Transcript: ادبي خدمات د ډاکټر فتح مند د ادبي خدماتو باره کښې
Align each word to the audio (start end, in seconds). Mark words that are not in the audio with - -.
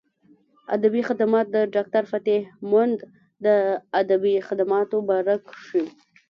ادبي 0.75 1.01
خدمات 1.09 1.45
د 1.55 1.57
ډاکټر 1.75 2.03
فتح 2.11 2.39
مند 2.71 2.97
د 3.45 3.47
ادبي 4.01 4.35
خدماتو 4.47 4.97
باره 5.09 5.35
کښې 5.47 5.83